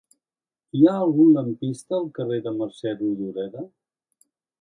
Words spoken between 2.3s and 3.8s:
de Mercè Rodoreda?